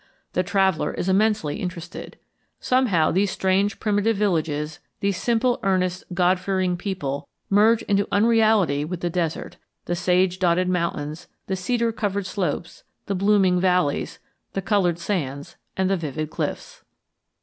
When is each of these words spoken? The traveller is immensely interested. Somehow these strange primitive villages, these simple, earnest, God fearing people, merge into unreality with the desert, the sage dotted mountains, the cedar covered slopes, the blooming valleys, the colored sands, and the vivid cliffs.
The 0.33 0.41
traveller 0.41 0.91
is 0.95 1.07
immensely 1.09 1.57
interested. 1.57 2.17
Somehow 2.59 3.11
these 3.11 3.29
strange 3.29 3.79
primitive 3.79 4.17
villages, 4.17 4.79
these 4.99 5.15
simple, 5.21 5.59
earnest, 5.61 6.03
God 6.11 6.39
fearing 6.39 6.75
people, 6.75 7.27
merge 7.51 7.83
into 7.83 8.07
unreality 8.11 8.83
with 8.83 9.01
the 9.01 9.11
desert, 9.11 9.57
the 9.85 9.95
sage 9.95 10.39
dotted 10.39 10.67
mountains, 10.69 11.27
the 11.45 11.55
cedar 11.55 11.91
covered 11.91 12.25
slopes, 12.25 12.83
the 13.05 13.13
blooming 13.13 13.59
valleys, 13.59 14.17
the 14.53 14.61
colored 14.63 14.97
sands, 14.97 15.55
and 15.77 15.87
the 15.87 15.97
vivid 15.97 16.31
cliffs. 16.31 16.81